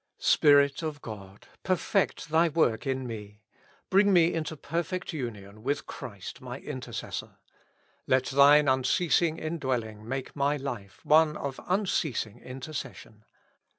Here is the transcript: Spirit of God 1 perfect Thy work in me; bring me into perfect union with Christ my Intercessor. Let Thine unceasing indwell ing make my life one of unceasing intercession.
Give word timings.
Spirit 0.17 0.81
of 0.81 0.99
God 0.99 1.45
1 1.57 1.57
perfect 1.61 2.29
Thy 2.29 2.49
work 2.49 2.87
in 2.87 3.05
me; 3.05 3.43
bring 3.91 4.11
me 4.11 4.33
into 4.33 4.57
perfect 4.57 5.13
union 5.13 5.61
with 5.61 5.85
Christ 5.85 6.41
my 6.41 6.57
Intercessor. 6.59 7.37
Let 8.07 8.25
Thine 8.25 8.67
unceasing 8.67 9.37
indwell 9.37 9.83
ing 9.85 10.07
make 10.09 10.35
my 10.35 10.57
life 10.57 11.05
one 11.05 11.37
of 11.37 11.59
unceasing 11.67 12.39
intercession. 12.39 13.25